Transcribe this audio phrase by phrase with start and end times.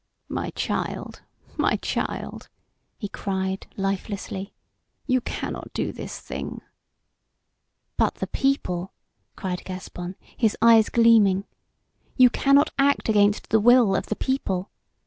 [0.29, 1.21] "My child,
[1.57, 2.49] my child!"
[2.97, 4.51] he cried, lifelessly.
[5.05, 6.61] "You cannot do this thing!"
[7.97, 8.93] "But the people?"
[9.35, 11.45] cried Gaspon, his eyes gleaming.
[12.17, 14.71] "You cannot act against the will of the people.